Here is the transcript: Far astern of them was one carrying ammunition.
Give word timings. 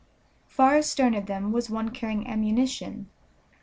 Far 0.47 0.77
astern 0.77 1.13
of 1.13 1.27
them 1.27 1.51
was 1.51 1.69
one 1.69 1.89
carrying 1.89 2.25
ammunition. 2.25 3.07